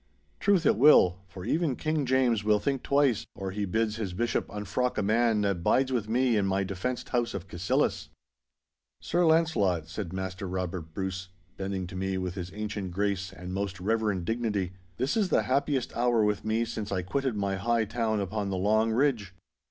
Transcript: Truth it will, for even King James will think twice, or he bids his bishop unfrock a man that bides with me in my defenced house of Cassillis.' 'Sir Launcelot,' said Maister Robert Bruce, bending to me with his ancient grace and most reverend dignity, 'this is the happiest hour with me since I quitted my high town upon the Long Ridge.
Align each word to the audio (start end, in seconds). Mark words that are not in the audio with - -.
Truth 0.39 0.65
it 0.65 0.77
will, 0.77 1.19
for 1.27 1.45
even 1.45 1.75
King 1.75 2.07
James 2.07 2.43
will 2.43 2.57
think 2.57 2.81
twice, 2.81 3.27
or 3.35 3.51
he 3.51 3.65
bids 3.65 3.97
his 3.97 4.13
bishop 4.15 4.47
unfrock 4.49 4.97
a 4.97 5.03
man 5.03 5.41
that 5.41 5.61
bides 5.61 5.91
with 5.91 6.09
me 6.09 6.37
in 6.37 6.47
my 6.47 6.63
defenced 6.63 7.09
house 7.09 7.35
of 7.35 7.47
Cassillis.' 7.47 8.09
'Sir 8.99 9.25
Launcelot,' 9.27 9.87
said 9.87 10.11
Maister 10.11 10.47
Robert 10.47 10.91
Bruce, 10.95 11.29
bending 11.55 11.85
to 11.85 11.95
me 11.95 12.17
with 12.17 12.33
his 12.33 12.51
ancient 12.53 12.89
grace 12.89 13.31
and 13.31 13.53
most 13.53 13.79
reverend 13.79 14.25
dignity, 14.25 14.71
'this 14.97 15.15
is 15.15 15.29
the 15.29 15.43
happiest 15.43 15.95
hour 15.95 16.23
with 16.23 16.43
me 16.43 16.65
since 16.65 16.91
I 16.91 17.03
quitted 17.03 17.35
my 17.35 17.57
high 17.57 17.85
town 17.85 18.19
upon 18.19 18.49
the 18.49 18.57
Long 18.57 18.91
Ridge. 18.91 19.35